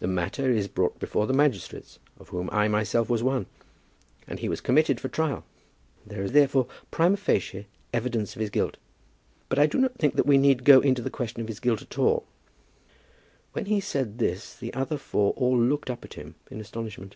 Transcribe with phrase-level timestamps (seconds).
[0.00, 3.46] The matter is brought before the magistrates, of whom I myself was one,
[4.26, 5.44] and he was committed for trial.
[6.04, 8.78] There is therefore primâ facie evidence of his guilt.
[9.48, 11.82] But I do not think that we need go into the question of his guilt
[11.82, 12.26] at all."
[13.52, 17.14] When he said this, the other four all looked up at him in astonishment.